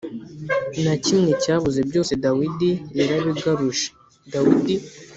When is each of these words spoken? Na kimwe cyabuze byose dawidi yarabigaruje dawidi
Na 0.83 0.93
kimwe 1.03 1.31
cyabuze 1.43 1.79
byose 1.89 2.11
dawidi 2.23 2.71
yarabigaruje 2.97 3.87
dawidi 4.31 4.75